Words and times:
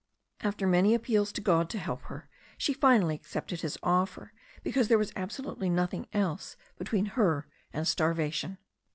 After 0.39 0.65
many 0.65 0.95
appeals 0.95 1.31
to 1.33 1.41
God 1.41 1.69
to 1.69 1.77
help 1.77 2.01
her, 2.05 2.27
she 2.57 2.73
finally 2.73 3.13
accepted 3.13 3.61
his 3.61 3.77
offer 3.83 4.33
because 4.63 4.87
there 4.87 4.97
was 4.97 5.13
absolutely 5.15 5.69
nothing 5.69 6.07
else 6.11 6.55
between 6.79 7.05
her 7.05 7.45
and 7.71 7.87
starvation. 7.87 8.57